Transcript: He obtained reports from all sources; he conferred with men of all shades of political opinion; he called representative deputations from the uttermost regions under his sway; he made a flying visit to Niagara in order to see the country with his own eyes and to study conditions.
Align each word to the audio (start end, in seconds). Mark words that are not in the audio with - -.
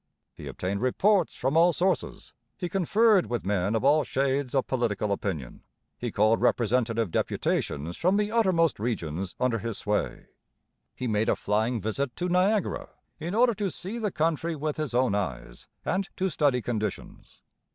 He 0.33 0.47
obtained 0.47 0.81
reports 0.81 1.35
from 1.35 1.55
all 1.55 1.73
sources; 1.73 2.33
he 2.57 2.69
conferred 2.69 3.27
with 3.27 3.45
men 3.45 3.75
of 3.75 3.83
all 3.85 4.03
shades 4.03 4.55
of 4.55 4.65
political 4.65 5.11
opinion; 5.11 5.61
he 5.95 6.11
called 6.11 6.41
representative 6.41 7.11
deputations 7.11 7.97
from 7.97 8.17
the 8.17 8.31
uttermost 8.31 8.79
regions 8.79 9.35
under 9.39 9.59
his 9.59 9.77
sway; 9.77 10.25
he 10.95 11.05
made 11.05 11.29
a 11.29 11.35
flying 11.35 11.79
visit 11.79 12.15
to 12.15 12.29
Niagara 12.29 12.89
in 13.19 13.35
order 13.35 13.53
to 13.53 13.69
see 13.69 13.99
the 13.99 14.11
country 14.11 14.55
with 14.55 14.77
his 14.77 14.95
own 14.95 15.13
eyes 15.13 15.67
and 15.85 16.09
to 16.17 16.31
study 16.31 16.63
conditions. 16.63 17.43